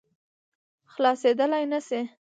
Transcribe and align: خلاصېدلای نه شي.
خلاصېدلای 0.93 1.63
نه 1.71 1.79
شي. 1.87 1.99